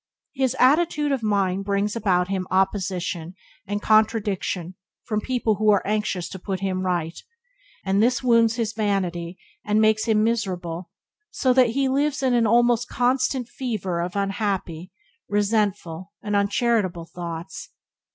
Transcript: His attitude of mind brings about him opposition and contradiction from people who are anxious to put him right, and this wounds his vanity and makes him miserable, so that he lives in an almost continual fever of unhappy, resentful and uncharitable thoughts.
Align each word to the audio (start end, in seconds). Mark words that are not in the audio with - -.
His 0.33 0.55
attitude 0.59 1.11
of 1.11 1.21
mind 1.21 1.63
brings 1.63 1.95
about 1.95 2.27
him 2.27 2.47
opposition 2.49 3.35
and 3.67 3.83
contradiction 3.83 4.73
from 5.03 5.21
people 5.21 5.57
who 5.57 5.69
are 5.69 5.85
anxious 5.85 6.27
to 6.29 6.39
put 6.39 6.59
him 6.59 6.83
right, 6.83 7.15
and 7.85 8.01
this 8.01 8.23
wounds 8.23 8.55
his 8.55 8.73
vanity 8.73 9.37
and 9.63 9.79
makes 9.79 10.05
him 10.05 10.23
miserable, 10.23 10.89
so 11.29 11.53
that 11.53 11.67
he 11.77 11.87
lives 11.87 12.23
in 12.23 12.33
an 12.33 12.47
almost 12.47 12.89
continual 12.89 13.45
fever 13.45 14.01
of 14.01 14.15
unhappy, 14.15 14.91
resentful 15.29 16.13
and 16.23 16.35
uncharitable 16.35 17.05
thoughts. 17.05 17.69